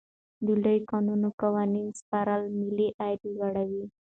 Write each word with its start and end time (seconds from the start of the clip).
د 0.45 0.47
لویو 0.63 0.87
کانونو 0.91 1.27
قانوني 1.41 1.83
سپارل 1.99 2.41
ملي 2.59 2.89
عاید 2.99 3.21
لوړوي. 3.33 3.85